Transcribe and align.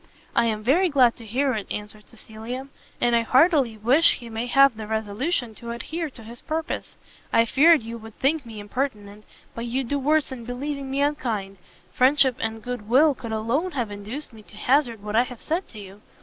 "I 0.35 0.47
am 0.47 0.63
very 0.63 0.89
glad 0.89 1.15
to 1.17 1.25
hear 1.27 1.53
it," 1.53 1.67
answered 1.69 2.07
Cecilia, 2.07 2.67
"and 2.99 3.15
I 3.15 3.21
heartily 3.21 3.77
wish 3.77 4.15
he 4.15 4.29
may 4.29 4.47
have 4.47 4.75
the 4.75 4.87
resolution 4.87 5.53
to 5.53 5.69
adhere 5.69 6.09
to 6.09 6.23
his 6.23 6.41
purpose. 6.41 6.95
I 7.31 7.45
feared 7.45 7.83
you 7.83 7.99
would 7.99 8.17
think 8.17 8.43
me 8.43 8.59
impertinent, 8.59 9.25
but 9.53 9.67
you 9.67 9.83
do 9.83 9.99
worse 9.99 10.31
in 10.31 10.43
believing 10.43 10.89
me 10.89 11.01
unkind: 11.01 11.59
friendship 11.93 12.37
and 12.39 12.63
good 12.63 12.89
will 12.89 13.13
could 13.13 13.31
alone 13.31 13.73
have 13.73 13.91
induced 13.91 14.33
me 14.33 14.41
to 14.41 14.55
hazard 14.57 15.03
what 15.03 15.15
I 15.15 15.21
have 15.21 15.39
said 15.39 15.67
to 15.67 15.79
you. 15.79 16.01